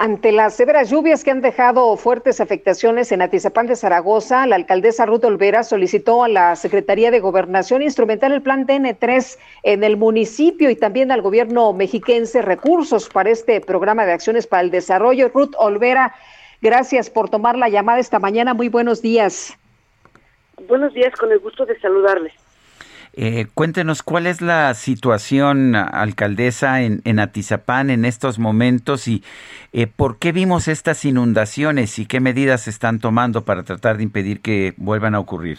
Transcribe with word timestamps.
Ante 0.00 0.30
las 0.30 0.54
severas 0.54 0.90
lluvias 0.90 1.24
que 1.24 1.32
han 1.32 1.40
dejado 1.40 1.96
fuertes 1.96 2.40
afectaciones 2.40 3.10
en 3.10 3.20
Atizapán 3.20 3.66
de 3.66 3.74
Zaragoza, 3.74 4.46
la 4.46 4.54
alcaldesa 4.54 5.06
Ruth 5.06 5.24
Olvera 5.24 5.64
solicitó 5.64 6.22
a 6.22 6.28
la 6.28 6.54
Secretaría 6.54 7.10
de 7.10 7.18
Gobernación 7.18 7.82
instrumentar 7.82 8.30
el 8.30 8.40
plan 8.40 8.64
DN3 8.64 9.38
en 9.64 9.82
el 9.82 9.96
municipio 9.96 10.70
y 10.70 10.76
también 10.76 11.10
al 11.10 11.20
gobierno 11.20 11.72
mexiquense 11.72 12.42
recursos 12.42 13.08
para 13.08 13.30
este 13.30 13.60
programa 13.60 14.06
de 14.06 14.12
acciones 14.12 14.46
para 14.46 14.62
el 14.62 14.70
desarrollo. 14.70 15.32
Ruth 15.34 15.56
Olvera, 15.58 16.14
gracias 16.62 17.10
por 17.10 17.28
tomar 17.28 17.58
la 17.58 17.68
llamada 17.68 17.98
esta 17.98 18.20
mañana. 18.20 18.54
Muy 18.54 18.68
buenos 18.68 19.02
días. 19.02 19.58
Buenos 20.68 20.94
días, 20.94 21.12
con 21.16 21.32
el 21.32 21.40
gusto 21.40 21.66
de 21.66 21.76
saludarles. 21.80 22.34
Eh, 23.20 23.46
cuéntenos 23.52 24.04
cuál 24.04 24.28
es 24.28 24.40
la 24.40 24.72
situación, 24.74 25.74
alcaldesa, 25.74 26.82
en, 26.82 27.00
en 27.04 27.18
Atizapán 27.18 27.90
en 27.90 28.04
estos 28.04 28.38
momentos 28.38 29.08
y 29.08 29.24
eh, 29.72 29.88
por 29.88 30.20
qué 30.20 30.30
vimos 30.30 30.68
estas 30.68 31.04
inundaciones 31.04 31.98
y 31.98 32.06
qué 32.06 32.20
medidas 32.20 32.60
se 32.60 32.70
están 32.70 33.00
tomando 33.00 33.44
para 33.44 33.64
tratar 33.64 33.96
de 33.96 34.04
impedir 34.04 34.40
que 34.40 34.72
vuelvan 34.76 35.16
a 35.16 35.18
ocurrir. 35.18 35.58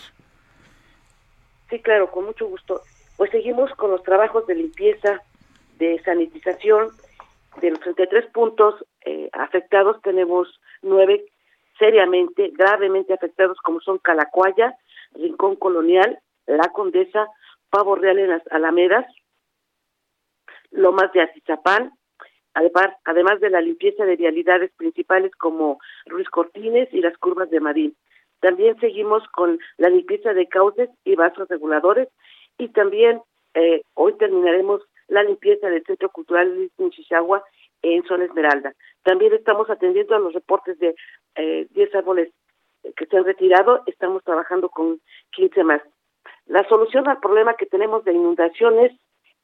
Sí, 1.70 1.82
claro, 1.82 2.10
con 2.10 2.28
mucho 2.28 2.48
gusto. 2.48 2.82
Pues 3.18 3.30
seguimos 3.32 3.70
con 3.72 3.92
los 3.92 4.04
trabajos 4.04 4.48
de 4.48 4.56
limpieza, 4.56 5.22
de 5.80 6.02
sanitización. 6.06 6.92
De 7.60 7.72
los 7.72 7.82
33 7.82 8.28
puntos 8.28 8.86
eh, 9.04 9.30
afectados, 9.34 10.02
tenemos 10.02 10.48
nueve 10.82 11.26
seriamente, 11.78 12.54
gravemente 12.58 13.14
afectados, 13.14 13.58
como 13.62 13.82
son 13.82 13.98
Calacuaya, 13.98 14.78
Rincón 15.14 15.58
Colonial, 15.58 16.20
La 16.48 16.70
Condesa, 16.70 17.28
Pavo 17.70 17.96
Real 17.96 18.20
en 18.20 18.30
las 18.30 18.44
Alamedas, 18.52 19.06
Lomas 20.72 21.12
de 21.14 21.22
Atizapán, 21.22 21.92
además, 22.54 23.40
de 23.40 23.50
la 23.50 23.62
limpieza 23.62 24.06
de 24.06 24.16
vialidades 24.16 24.72
principales 24.76 25.32
como 25.36 25.80
Ruiz 26.06 26.30
Cortines 26.30 26.90
y 26.94 27.02
las 27.02 27.18
curvas 27.18 27.50
de 27.50 27.60
Marín. 27.60 27.96
También 28.40 28.80
seguimos 28.80 29.24
con 29.30 29.60
la 29.78 29.90
limpieza 29.90 30.34
de 30.34 30.48
cauces 30.48 30.90
y 31.04 31.16
vasos 31.16 31.48
reguladores 31.50 32.08
y 32.58 32.70
también 32.70 33.22
eh, 33.54 33.82
hoy 33.96 34.14
terminaremos 34.18 34.82
la 35.08 35.24
limpieza 35.24 35.70
del 35.70 35.84
Centro 35.84 36.10
Cultural 36.10 36.70
de 36.78 36.90
Chichagua 36.92 37.44
en 37.82 38.04
Zona 38.04 38.26
Esmeralda. 38.26 38.74
También 39.04 39.34
estamos 39.34 39.70
atendiendo 39.70 40.16
a 40.16 40.20
los 40.20 40.34
reportes 40.34 40.78
de 40.80 40.96
eh, 41.36 41.68
10 41.72 41.96
árboles 41.96 42.30
que 42.96 43.06
se 43.06 43.18
han 43.18 43.26
retirado, 43.26 43.84
estamos 43.86 44.24
trabajando 44.24 44.70
con 44.70 45.02
15 45.32 45.64
más. 45.64 45.82
La 46.50 46.68
solución 46.68 47.08
al 47.08 47.20
problema 47.20 47.54
que 47.54 47.68
tenemos 47.68 48.04
de 48.04 48.14
inundaciones 48.14 48.92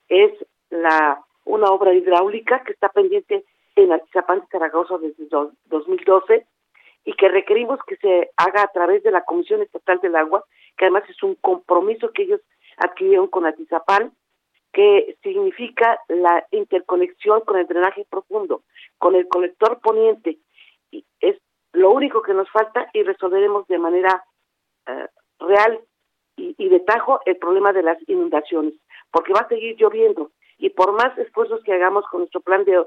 es 0.10 0.32
la 0.72 1.24
una 1.46 1.70
obra 1.70 1.94
hidráulica 1.94 2.64
que 2.64 2.74
está 2.74 2.90
pendiente 2.90 3.46
en 3.76 3.92
Atizapán 3.92 4.40
de 4.40 4.48
Zaragoza 4.48 4.98
desde 4.98 5.28
2012 5.66 6.48
y 7.06 7.14
que 7.14 7.30
requerimos 7.30 7.80
que 7.86 7.98
se 7.98 8.32
haga 8.38 8.64
a 8.64 8.72
través 8.72 9.04
de 9.04 9.12
la 9.12 9.22
Comisión 9.22 9.62
Estatal 9.62 10.00
del 10.00 10.16
Agua, 10.16 10.44
que 10.76 10.86
además 10.86 11.04
es 11.08 11.22
un 11.22 11.36
compromiso 11.36 12.10
que 12.12 12.24
ellos 12.24 12.42
adquirieron 12.78 13.28
con 13.28 13.46
Atizapán, 13.46 14.12
que 14.74 15.16
significa 15.22 16.00
la 16.08 16.48
interconexión 16.50 17.42
con 17.42 17.60
el 17.60 17.68
drenaje 17.68 18.08
profundo, 18.10 18.64
con 18.98 19.14
el 19.14 19.28
colector 19.28 19.80
poniente. 19.80 20.40
Y 20.90 21.06
es 21.20 21.38
lo 21.72 21.92
único 21.92 22.24
que 22.24 22.34
nos 22.34 22.50
falta 22.50 22.90
y 22.94 23.04
resolveremos 23.04 23.68
de 23.68 23.78
manera 23.78 24.26
eh, 24.88 25.08
real 25.38 25.80
y, 26.38 26.56
y 26.58 26.70
de 26.70 26.80
tajo 26.80 27.20
el 27.26 27.38
problema 27.38 27.74
de 27.74 27.84
las 27.84 27.98
inundaciones, 28.08 28.74
porque 29.12 29.34
va 29.34 29.42
a 29.42 29.48
seguir 29.48 29.76
lloviendo 29.78 30.32
y 30.58 30.70
por 30.70 30.94
más 30.94 31.18
esfuerzos 31.18 31.62
que 31.64 31.74
hagamos 31.74 32.06
con 32.08 32.22
nuestro 32.22 32.42
plan 32.42 32.64
de, 32.66 32.84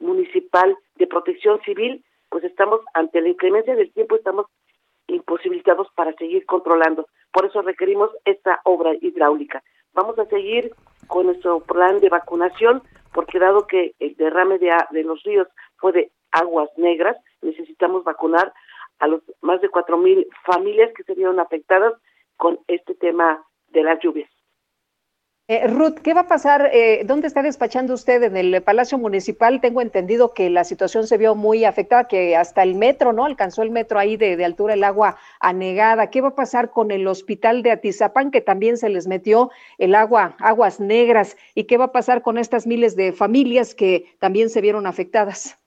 municipal 0.00 0.76
de 0.96 1.06
protección 1.06 1.60
civil, 1.62 2.04
pues 2.30 2.44
estamos 2.44 2.80
ante 2.94 3.20
la 3.20 3.28
inclemencia 3.28 3.76
del 3.76 3.92
tiempo, 3.92 4.16
estamos 4.16 4.46
imposibilitados 5.08 5.88
para 5.94 6.12
seguir 6.14 6.46
controlando. 6.46 7.06
Por 7.32 7.46
eso 7.46 7.60
requerimos 7.60 8.10
esta 8.24 8.60
obra 8.64 8.94
hidráulica. 9.00 9.62
Vamos 9.92 10.18
a 10.18 10.24
seguir 10.26 10.72
con 11.06 11.26
nuestro 11.26 11.60
plan 11.60 12.00
de 12.00 12.08
vacunación, 12.08 12.82
porque 13.12 13.38
dado 13.38 13.66
que 13.66 13.94
el 13.98 14.16
derrame 14.16 14.58
de, 14.58 14.74
de 14.90 15.02
los 15.02 15.22
ríos 15.22 15.48
fue 15.76 15.92
de 15.92 16.10
aguas 16.30 16.70
negras, 16.78 17.16
necesitamos 17.42 18.04
vacunar 18.04 18.54
a 19.00 19.06
los 19.06 19.20
más 19.42 19.60
de 19.60 19.68
cuatro 19.68 19.98
mil 19.98 20.26
familias 20.44 20.90
que 20.96 21.02
se 21.02 21.14
vieron 21.14 21.38
afectadas 21.38 21.92
con 22.42 22.58
este 22.66 22.96
tema 22.96 23.46
de 23.68 23.84
las 23.84 24.00
lluvias. 24.02 24.28
Eh, 25.46 25.68
Ruth, 25.68 26.00
¿qué 26.02 26.12
va 26.12 26.22
a 26.22 26.26
pasar? 26.26 26.70
Eh, 26.72 27.04
¿Dónde 27.04 27.28
está 27.28 27.40
despachando 27.40 27.94
usted? 27.94 28.20
En 28.24 28.36
el 28.36 28.60
Palacio 28.64 28.98
Municipal 28.98 29.60
tengo 29.60 29.80
entendido 29.80 30.34
que 30.34 30.50
la 30.50 30.64
situación 30.64 31.06
se 31.06 31.18
vio 31.18 31.36
muy 31.36 31.64
afectada, 31.64 32.08
que 32.08 32.34
hasta 32.34 32.64
el 32.64 32.74
metro, 32.74 33.12
¿no? 33.12 33.26
Alcanzó 33.26 33.62
el 33.62 33.70
metro 33.70 34.00
ahí 34.00 34.16
de, 34.16 34.44
altura 34.44 34.74
el 34.74 34.82
agua 34.82 35.18
anegada. 35.38 36.10
¿Qué 36.10 36.20
va 36.20 36.30
a 36.30 36.34
pasar 36.34 36.72
con 36.72 36.90
el 36.90 37.06
hospital 37.06 37.62
de 37.62 37.70
Atizapán, 37.70 38.32
que 38.32 38.40
también 38.40 38.76
se 38.76 38.88
les 38.88 39.06
metió 39.06 39.52
el 39.78 39.94
agua, 39.94 40.34
aguas 40.40 40.80
negras? 40.80 41.36
¿Y 41.54 41.68
qué 41.68 41.78
va 41.78 41.84
a 41.84 41.92
pasar 41.92 42.22
con 42.22 42.38
estas 42.38 42.66
miles 42.66 42.96
de 42.96 43.12
familias 43.12 43.76
que 43.76 44.16
también 44.18 44.50
se 44.50 44.60
vieron 44.60 44.88
afectadas? 44.88 45.60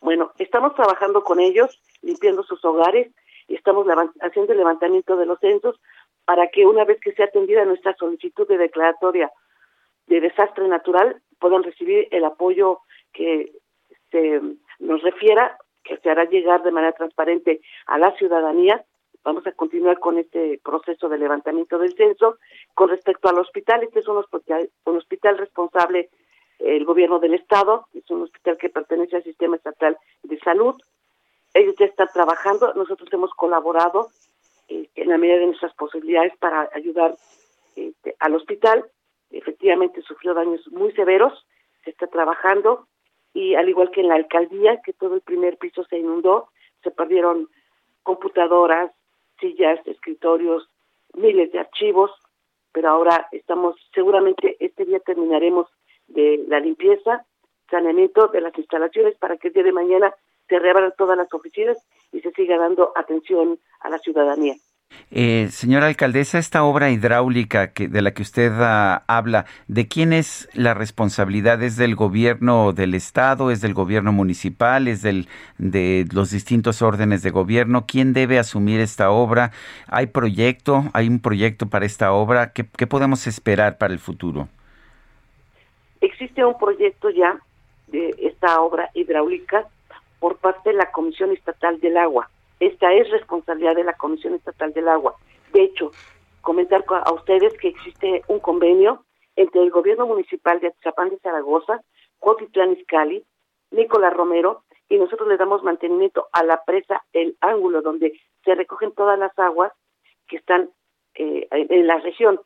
Bueno, 0.00 0.32
estamos 0.38 0.74
trabajando 0.74 1.22
con 1.22 1.38
ellos, 1.38 1.80
limpiando 2.00 2.42
sus 2.42 2.64
hogares, 2.64 3.12
estamos 3.48 3.86
haciendo 4.20 4.52
el 4.52 4.58
levantamiento 4.58 5.16
de 5.16 5.26
los 5.26 5.38
censos 5.40 5.80
para 6.24 6.48
que 6.48 6.66
una 6.66 6.84
vez 6.84 7.00
que 7.00 7.12
sea 7.12 7.26
atendida 7.26 7.64
nuestra 7.64 7.94
solicitud 7.96 8.46
de 8.48 8.58
declaratoria 8.58 9.30
de 10.06 10.20
desastre 10.20 10.66
natural 10.68 11.20
puedan 11.38 11.62
recibir 11.62 12.08
el 12.10 12.24
apoyo 12.24 12.80
que 13.12 13.52
se 14.10 14.40
nos 14.78 15.02
refiera, 15.02 15.56
que 15.84 15.96
se 15.98 16.10
hará 16.10 16.24
llegar 16.24 16.62
de 16.62 16.70
manera 16.70 16.92
transparente 16.92 17.60
a 17.86 17.98
la 17.98 18.12
ciudadanía. 18.16 18.84
Vamos 19.24 19.46
a 19.46 19.52
continuar 19.52 19.98
con 19.98 20.18
este 20.18 20.60
proceso 20.64 21.08
de 21.08 21.18
levantamiento 21.18 21.78
del 21.78 21.94
censo. 21.94 22.38
Con 22.74 22.88
respecto 22.88 23.28
al 23.28 23.38
hospital, 23.38 23.82
este 23.82 24.00
es 24.00 24.08
un 24.08 24.18
hospital, 24.18 24.70
un 24.84 24.96
hospital 24.96 25.38
responsable 25.38 26.10
el 26.58 26.84
gobierno 26.84 27.18
del 27.18 27.34
estado, 27.34 27.88
es 27.92 28.08
un 28.10 28.22
hospital 28.22 28.56
que 28.56 28.68
pertenece 28.68 29.16
al 29.16 29.24
sistema 29.24 29.56
estatal 29.56 29.96
de 30.22 30.38
salud. 30.38 30.76
Ellos 31.54 31.74
ya 31.78 31.86
están 31.86 32.08
trabajando, 32.12 32.72
nosotros 32.74 33.12
hemos 33.12 33.30
colaborado 33.34 34.08
en 34.68 35.08
la 35.08 35.18
medida 35.18 35.38
de 35.38 35.46
nuestras 35.46 35.74
posibilidades 35.74 36.36
para 36.38 36.68
ayudar 36.72 37.16
este, 37.76 38.16
al 38.20 38.34
hospital. 38.34 38.84
Efectivamente 39.30 40.02
sufrió 40.02 40.34
daños 40.34 40.66
muy 40.70 40.92
severos, 40.92 41.46
se 41.84 41.90
está 41.90 42.06
trabajando 42.06 42.86
y 43.34 43.54
al 43.54 43.68
igual 43.68 43.90
que 43.90 44.00
en 44.00 44.08
la 44.08 44.14
alcaldía, 44.14 44.80
que 44.82 44.92
todo 44.92 45.14
el 45.14 45.20
primer 45.22 45.56
piso 45.56 45.84
se 45.84 45.98
inundó, 45.98 46.48
se 46.82 46.90
perdieron 46.90 47.48
computadoras, 48.02 48.92
sillas, 49.40 49.80
escritorios, 49.86 50.68
miles 51.14 51.50
de 51.52 51.60
archivos, 51.60 52.10
pero 52.72 52.88
ahora 52.88 53.28
estamos, 53.32 53.76
seguramente 53.94 54.56
este 54.60 54.84
día 54.84 55.00
terminaremos 55.00 55.68
de 56.08 56.44
la 56.48 56.60
limpieza, 56.60 57.24
saneamiento 57.70 58.28
de 58.28 58.40
las 58.40 58.56
instalaciones 58.58 59.16
para 59.16 59.36
que 59.36 59.48
el 59.48 59.54
día 59.54 59.62
de 59.62 59.72
mañana 59.72 60.14
se 60.52 60.58
reabran 60.58 60.92
todas 60.98 61.16
las 61.16 61.32
oficinas 61.32 61.78
y 62.12 62.20
se 62.20 62.30
siga 62.32 62.58
dando 62.58 62.92
atención 62.94 63.58
a 63.80 63.88
la 63.88 63.98
ciudadanía. 63.98 64.54
Eh, 65.10 65.48
señora 65.50 65.86
alcaldesa, 65.86 66.38
esta 66.38 66.62
obra 66.64 66.90
hidráulica 66.90 67.72
que, 67.72 67.88
de 67.88 68.02
la 68.02 68.12
que 68.12 68.20
usted 68.20 68.52
ah, 68.60 69.02
habla, 69.06 69.46
¿de 69.66 69.88
quién 69.88 70.12
es 70.12 70.50
la 70.52 70.74
responsabilidad? 70.74 71.62
¿Es 71.62 71.78
del 71.78 71.94
gobierno 71.94 72.74
del 72.74 72.92
estado? 72.92 73.50
¿Es 73.50 73.62
del 73.62 73.72
gobierno 73.72 74.12
municipal? 74.12 74.88
¿Es 74.88 75.00
del, 75.00 75.26
de 75.56 76.04
los 76.12 76.30
distintos 76.30 76.82
órdenes 76.82 77.22
de 77.22 77.30
gobierno? 77.30 77.86
¿Quién 77.86 78.12
debe 78.12 78.38
asumir 78.38 78.80
esta 78.80 79.10
obra? 79.10 79.52
¿Hay 79.86 80.08
proyecto? 80.08 80.84
¿Hay 80.92 81.08
un 81.08 81.20
proyecto 81.20 81.70
para 81.70 81.86
esta 81.86 82.12
obra? 82.12 82.52
¿Qué, 82.52 82.66
qué 82.76 82.86
podemos 82.86 83.26
esperar 83.26 83.78
para 83.78 83.94
el 83.94 84.00
futuro? 84.00 84.48
Existe 86.02 86.44
un 86.44 86.58
proyecto 86.58 87.08
ya 87.08 87.38
de 87.86 88.14
esta 88.18 88.60
obra 88.60 88.90
hidráulica 88.92 89.66
por 90.22 90.36
parte 90.36 90.70
de 90.70 90.76
la 90.76 90.92
Comisión 90.92 91.32
Estatal 91.32 91.80
del 91.80 91.96
Agua. 91.96 92.30
Esta 92.60 92.94
es 92.94 93.10
responsabilidad 93.10 93.74
de 93.74 93.82
la 93.82 93.94
Comisión 93.94 94.34
Estatal 94.34 94.72
del 94.72 94.86
Agua. 94.86 95.16
De 95.52 95.64
hecho, 95.64 95.90
comentar 96.42 96.84
a 96.88 97.12
ustedes 97.12 97.52
que 97.58 97.66
existe 97.66 98.22
un 98.28 98.38
convenio 98.38 99.04
entre 99.34 99.64
el 99.64 99.72
gobierno 99.72 100.06
municipal 100.06 100.60
de 100.60 100.68
Atizapán 100.68 101.08
de 101.08 101.18
Zaragoza, 101.18 101.80
Cuautitlán 102.20 102.74
Izcalli, 102.74 103.24
Nicolás 103.72 104.12
Romero, 104.12 104.62
y 104.88 104.96
nosotros 104.96 105.28
le 105.28 105.36
damos 105.36 105.64
mantenimiento 105.64 106.28
a 106.32 106.44
la 106.44 106.62
presa 106.64 107.02
El 107.12 107.36
Ángulo, 107.40 107.82
donde 107.82 108.12
se 108.44 108.54
recogen 108.54 108.92
todas 108.92 109.18
las 109.18 109.36
aguas 109.40 109.72
que 110.28 110.36
están 110.36 110.70
eh, 111.16 111.48
en 111.50 111.88
la 111.88 111.98
región. 111.98 112.40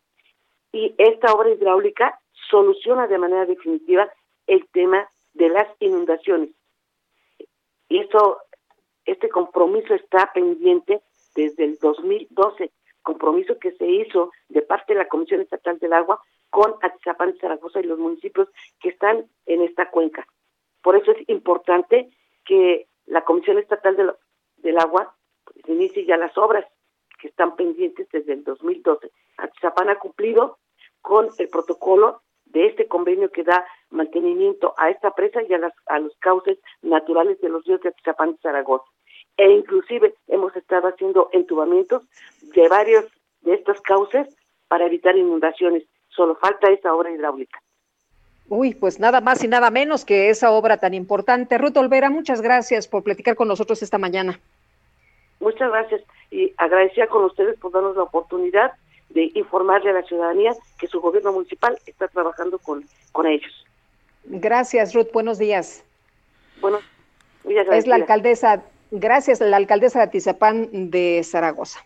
Y 0.72 0.94
esta 0.96 1.30
obra 1.34 1.50
hidráulica 1.50 2.18
soluciona 2.48 3.06
de 3.06 3.18
manera 3.18 3.44
definitiva 3.44 4.10
el 4.46 4.66
tema 4.72 5.06
de 5.34 5.50
las 5.50 5.68
inundaciones. 5.80 6.55
Y 7.88 8.00
eso, 8.00 8.38
este 9.04 9.28
compromiso 9.28 9.94
está 9.94 10.32
pendiente 10.32 11.02
desde 11.34 11.64
el 11.64 11.78
2012, 11.78 12.72
compromiso 13.02 13.58
que 13.58 13.72
se 13.72 13.86
hizo 13.86 14.32
de 14.48 14.62
parte 14.62 14.94
de 14.94 14.98
la 14.98 15.08
Comisión 15.08 15.40
Estatal 15.40 15.78
del 15.78 15.92
Agua 15.92 16.20
con 16.50 16.74
Atizapán 16.82 17.36
Zaragoza 17.38 17.80
y 17.80 17.84
los 17.84 17.98
municipios 17.98 18.48
que 18.80 18.88
están 18.88 19.26
en 19.46 19.62
esta 19.62 19.90
cuenca. 19.90 20.26
Por 20.82 20.96
eso 20.96 21.12
es 21.12 21.28
importante 21.28 22.10
que 22.44 22.88
la 23.06 23.22
Comisión 23.24 23.58
Estatal 23.58 23.96
del, 23.96 24.12
del 24.56 24.78
Agua 24.78 25.14
pues, 25.44 25.68
inicie 25.68 26.04
ya 26.04 26.16
las 26.16 26.36
obras 26.38 26.64
que 27.20 27.28
están 27.28 27.56
pendientes 27.56 28.08
desde 28.10 28.32
el 28.32 28.44
2012. 28.44 29.10
Atizapán 29.38 29.88
ha 29.90 29.98
cumplido 29.98 30.58
con 31.00 31.28
el 31.38 31.48
protocolo 31.48 32.22
de 32.46 32.66
este 32.66 32.86
convenio 32.86 33.30
que 33.30 33.44
da 33.44 33.66
mantenimiento 33.90 34.74
a 34.76 34.90
esta 34.90 35.10
presa 35.12 35.42
y 35.42 35.52
a, 35.52 35.58
las, 35.58 35.72
a 35.86 35.98
los 35.98 36.16
cauces 36.18 36.58
naturales 36.82 37.40
de 37.40 37.48
los 37.48 37.64
ríos 37.64 37.80
de 37.82 37.90
Atizapán 37.90 38.30
y 38.30 38.42
Zaragoza. 38.42 38.84
E 39.36 39.50
inclusive 39.50 40.14
hemos 40.28 40.56
estado 40.56 40.88
haciendo 40.88 41.28
entubamientos 41.32 42.02
de 42.54 42.68
varios 42.68 43.04
de 43.42 43.54
estos 43.54 43.80
cauces 43.82 44.34
para 44.68 44.86
evitar 44.86 45.16
inundaciones. 45.16 45.84
Solo 46.08 46.36
falta 46.36 46.70
esa 46.70 46.94
obra 46.94 47.10
hidráulica. 47.10 47.60
Uy, 48.48 48.74
pues 48.74 49.00
nada 49.00 49.20
más 49.20 49.42
y 49.42 49.48
nada 49.48 49.70
menos 49.70 50.04
que 50.04 50.30
esa 50.30 50.52
obra 50.52 50.78
tan 50.78 50.94
importante. 50.94 51.58
Ruth 51.58 51.76
Olvera, 51.76 52.10
muchas 52.10 52.40
gracias 52.40 52.86
por 52.86 53.02
platicar 53.02 53.34
con 53.34 53.48
nosotros 53.48 53.82
esta 53.82 53.98
mañana. 53.98 54.38
Muchas 55.40 55.70
gracias 55.70 56.02
y 56.30 56.52
agradecía 56.56 57.08
con 57.08 57.24
ustedes 57.24 57.58
por 57.58 57.72
darnos 57.72 57.96
la 57.96 58.04
oportunidad 58.04 58.72
de 59.10 59.30
informarle 59.34 59.90
a 59.90 59.94
la 59.94 60.02
ciudadanía 60.02 60.54
que 60.78 60.86
su 60.86 61.00
gobierno 61.00 61.32
municipal 61.32 61.78
está 61.86 62.08
trabajando 62.08 62.58
con, 62.58 62.84
con 63.12 63.26
ellos. 63.26 63.52
Gracias, 64.24 64.94
Ruth. 64.94 65.08
Buenos 65.12 65.38
días. 65.38 65.84
Bueno, 66.60 66.78
es 67.48 67.86
la 67.86 67.94
alcaldesa, 67.96 68.62
gracias, 68.90 69.40
la 69.40 69.56
alcaldesa 69.56 70.00
de 70.00 70.04
Atizapán 70.06 70.90
de 70.90 71.22
Zaragoza. 71.24 71.80